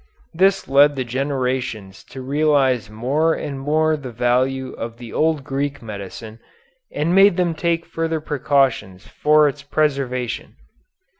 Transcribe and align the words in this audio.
This 0.33 0.67
led 0.67 0.95
the 0.95 1.03
generations 1.03 2.03
to 2.05 2.23
realize 2.23 2.89
more 2.89 3.35
and 3.35 3.59
more 3.59 3.95
the 3.95 4.11
value 4.11 4.73
of 4.73 4.97
the 4.97 5.13
old 5.13 5.43
Greek 5.43 5.79
medicine 5.83 6.39
and 6.91 7.13
made 7.13 7.37
them 7.37 7.53
take 7.53 7.85
further 7.85 8.19
precautions 8.19 9.05
for 9.05 9.47
its 9.47 9.61
preservation. 9.61 10.55